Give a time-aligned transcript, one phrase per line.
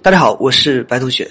[0.00, 1.28] 大家好，我是白同学。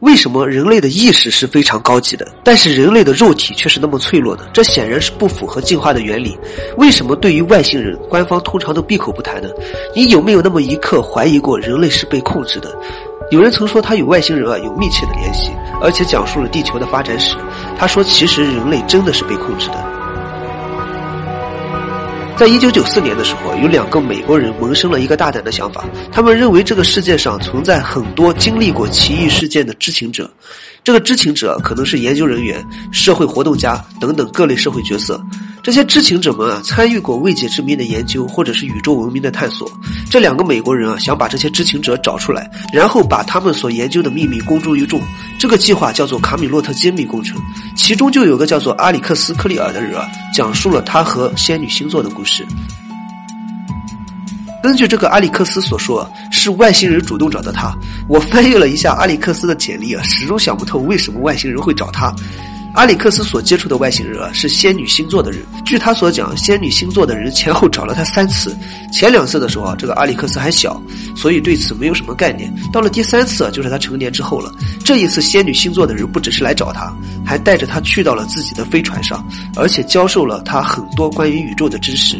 [0.00, 4.44] 为什么人类的意识是非常高级的，但是人类的肉体却是那么脆弱呢？
[4.52, 6.38] 这显然是不符合进化的原理。
[6.76, 9.48] 为什么对于外星人，官方通常都闭口不谈呢？
[9.96, 12.76] 你有没有那么一刻怀疑过人类是被控制的？
[13.30, 15.50] 有人曾说他与外星人啊有密切的联系，
[15.80, 17.36] 而且讲述了地球的发展史。
[17.78, 19.89] 他说，其实人类真的是被控制的。
[22.40, 30.30] 在一九九四年的时候，有两个美国人萌生了一个大胆的想法，他们认为这个世界上存在很多经历过奇异事件的知情者，
[30.82, 35.22] 这个知情者可能是研究人员、社会活动家等等各类社会角色。
[35.62, 39.70] 这些知情者们啊，参与过未解之谜的研究，或者是宇宙文明的探索。
[40.10, 45.00] 这两个美国人啊，想把这些知情者找出来，然后把他们所研究的秘密公诸于众。
[45.38, 47.38] 这个计划叫做卡米洛特揭秘工程，
[47.76, 52.46] 其中就有个叫做阿里克斯·克利尔的人啊，讲述了他和仙女星座的故事。
[54.62, 57.74] 根据这个阿里克斯所说，是外星人主动找的他。
[58.08, 62.14] 我翻阅了一下阿里克斯的简历啊，始终想不透为什么外星人会找他。
[62.72, 65.40] 阿里克斯所接触的外星人啊，是仙女星座的人。
[65.64, 68.56] 据他所讲，仙女星座的人前后找了他三次。
[68.92, 70.80] 前两次的时候啊，这个阿里克斯还小，
[71.16, 72.52] 所以对此没有什么概念。
[72.72, 74.52] 到了第三次，就是他成年之后了。
[74.84, 76.92] 这一次，仙女星座的人不只是来找他，
[77.26, 82.16] 还带着他去到了自己的飞船上，而且教授了他很多关于宇宙的知识。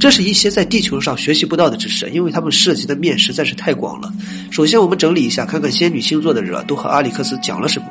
[0.00, 4.12] 这是一些在地球上学习不到的知识，因为他们涉及的面实在是太广了。
[4.50, 7.86] 首先，我们整理一下，看看仙女星座的人都和阿里克斯讲了什么。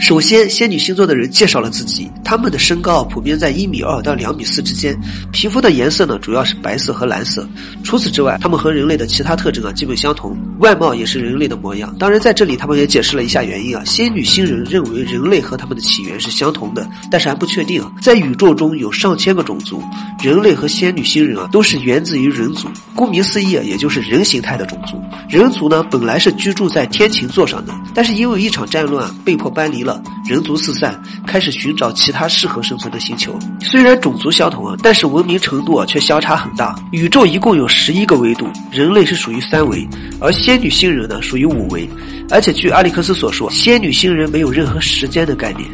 [0.00, 4.98] 首先，仙女星座的人介绍了自己，他们的身高普遍在一米二到两米四之间，
[5.30, 7.46] 皮肤的颜色呢主要是白色和蓝色。
[7.84, 11.94] 除此之外，他们和人类的其他特征啊基本相同，外貌也是人类的模样。
[11.98, 13.84] 当然，在这里他们也解释了一下原因啊。
[13.84, 17.92] 仙女星人认为人类和他们的起源是相同的，但是还不确定啊。
[18.00, 19.82] 在宇宙中有上千个种族，
[20.22, 24.98] 人类和仙女星人啊都是源自于人族，顾名思义啊，也就是人形态的种族。
[25.28, 29.89] 人族呢本来是居住在天琴座上的，但是因为一场战乱被迫搬离了。
[30.28, 33.38] 人族四散，开始寻找其他适合生存的星球。
[33.60, 36.74] 虽然种族相同，但是文明程度却相差很大。
[36.92, 39.88] 宇宙一共有十一个维度，人类是属于三维，
[40.20, 41.88] 而仙女星人呢属于五维。
[42.30, 45.68] 而且据阿里克斯所说，仙女星人没有任何时间的概念。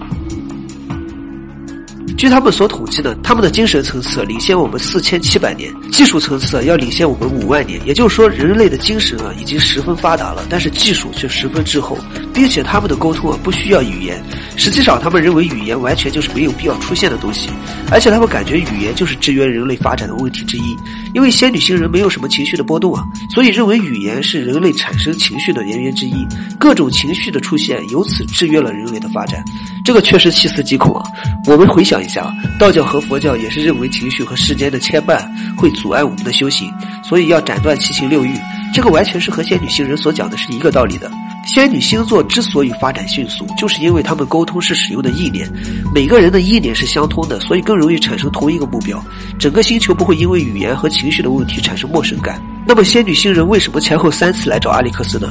[2.16, 7.78] 据他们所统计呢，他们的精神层次领先我们四千七百年，技术层次要领先我们五万年。
[7.87, 11.99] 也就是说，人类的精神啊已经十分发达了，但是技术却十分滞后，
[12.32, 14.22] 并且他们的沟通啊不需要语言。
[14.56, 17.49] 实际上，他们认为语言完全就是没有必要出现的东西，
[17.91, 20.77] 而且他们感觉语言就是制约人类发展的问题之一。
[21.15, 26.27] 因为仙女星人没有什么情绪的波动啊，所以认为语言是人类产生情绪的原因之一。
[26.59, 29.45] 各种情绪的出现由此制约了人类的发展，
[29.84, 31.05] 这个确实细思极恐啊。
[31.47, 36.72] 我们回想一下，道教和佛教也是认为情绪和世间的牵绊会阻碍我们的修行，
[37.05, 38.33] 所以要斩断七情六欲。
[38.75, 41.11] 这个完全是和仙女星人所讲的是一个道理的。
[41.47, 45.49] 仙女星座之所以发展迅速，就是因为他们沟通是使用的意念，
[45.95, 49.03] 每个人的意念是相通的，所以更容易产生同一个目标。
[49.39, 52.43] 整个星球不会因为语言和情绪的问题产生陌生感。
[52.67, 55.31] 那么，仙女星人为什么前后三次来找阿里克斯呢？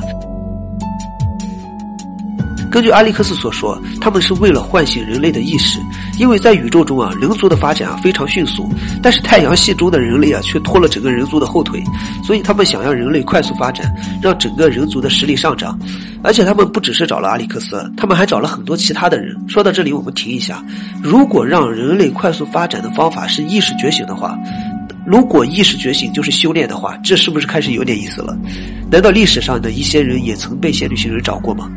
[2.76, 5.80] 根据阿历克斯所说，他们是为了唤醒人类的意识，
[6.20, 8.70] 因为在宇宙中啊，人族的发展啊非常迅速，
[9.02, 11.82] 但是太阳系中的人类啊却拖了整个人族的后腿，
[12.22, 15.80] 所以他们想让人类快速发展，让整个人族的实力上涨。
[16.22, 19.34] 而且他们不只是找了阿历克斯，他们还找了很多其他的人。
[19.48, 20.62] 说到这里，我们停一下，
[21.02, 24.38] 如果让人类快速发展的方法是意识觉醒的话。
[25.08, 28.36] 如果意识觉醒就是修炼的话，这是不是开始有点意思了？
[28.92, 31.72] 难道历史上的一些人也曾被仙女星人找过吗？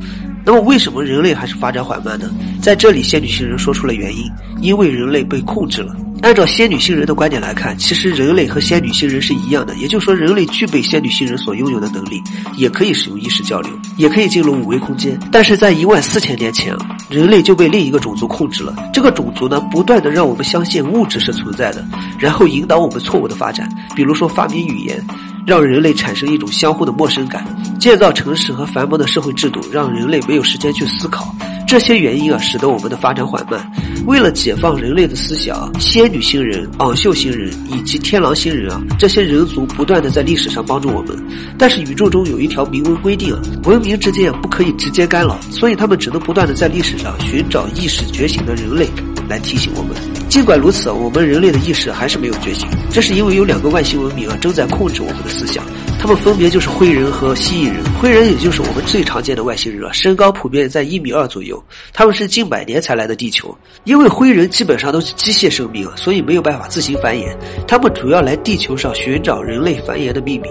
[0.44, 2.31] 那么为什么人类还是发展缓慢呢？
[2.62, 4.25] 在这里，仙女星人说出了原因：
[4.60, 5.94] 因为人类被控制了。
[6.21, 12.21] 按照仙女星人的观点来看，其实人类和仙女星人是一样的，也就是说，人类具备仙女星人所拥有的能力，
[12.56, 15.16] 也可以使用意识交流，也可以进入五维空间。
[15.31, 16.75] 但是在一万四千年前，
[17.09, 18.75] 人类就被另一个种族控制了。
[18.93, 21.87] 这个种族呢，不断的让我们相信物质是存在的，
[22.19, 25.05] 然后引导我们错误的发展，比如说发明语言。
[25.47, 27.43] 让人类产生一种相互的陌生感，
[27.78, 31.34] 建造城市和繁忙的社会制度，让人类没有时间去思考。
[31.66, 33.70] 这些原因啊，使得我们的发展缓慢。
[34.06, 41.16] 为了解放人类的思想，仙女星人、昂秀星人以及天狼星人啊，这些人族不断的在历史上帮助我们。
[41.58, 48.88] 但是宇宙中有一条明文规定，文明之间不可以直接干扰，所以他们只能不断的在历史上寻找意识觉醒的人类。
[49.28, 49.94] 来提醒我们，
[50.31, 55.62] 尽管如此，我们人类的意识还是没有觉醒，这是因为有两个外星文明啊正在控制我们的思想，
[55.98, 57.82] 他们分别就是灰人和蜥蜴人。
[58.00, 61.62] 灰人也就是我们最常见的外星人了，身高普遍在一米二左右。
[61.92, 63.54] 他们是近百年才来的地球，
[63.84, 67.36] 因为灰人基本上都是机械生命，所以没有办法自行繁衍。
[67.66, 70.48] 他们主要来地球上寻找人类繁衍的秘密。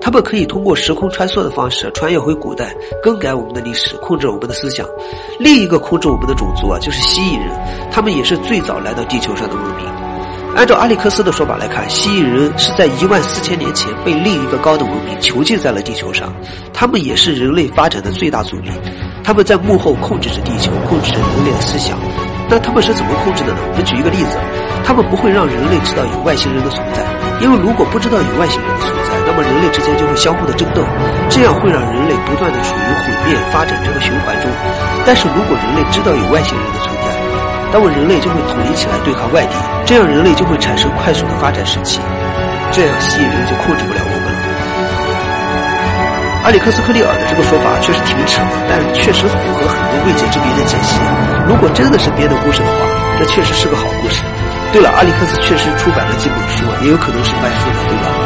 [0.00, 4.86] 他们可以通过时空穿梭的方式穿越回古代，更改我们的历史，控制我们的思想。
[5.38, 7.48] 另一个控制我们的种族啊，就是蜥蜴人，
[7.90, 9.99] 他们也是最早来到地球上的文明。
[10.56, 16.32] 按照阿里克斯的说法来看，蜥蜴人是在一万四千年前被另一个高等文明囚禁在了地球上，
[16.74, 18.70] 他们也是人类发展的最大阻力。
[19.22, 21.96] 他们在幕后控制着地球，控制着人类的思想。
[22.50, 23.58] 那他们是怎么控制的呢？
[23.70, 24.36] 我们举一个例子，
[24.82, 26.98] 他们不会让人类知道有外星人的存在，
[27.40, 30.82] 因为如果不知道有外星人的存在，那么人类之间就会相互的争斗，
[31.30, 34.50] 这样会让人类不断的处于毁灭发展这个循环中。
[35.06, 36.99] 但是如果人类知道有外星人的存在，
[37.72, 39.54] 那么人类就会统一起来对抗外敌，
[39.86, 42.00] 这样人类就会产生快速的发展时期，
[42.72, 44.40] 这样蜥蜴人就控制不了我们了。
[46.42, 50.98] 阿里克斯克利尔的这个说法确实挺扯的，但确实符合很多未解之谜的解析。
[51.46, 52.74] 如果真的是编的故事的话，
[53.18, 54.22] 这确实是个好故事。
[54.72, 58.19] 对了，阿里克斯确实出版了几本书，也有可能是卖书的，对吧？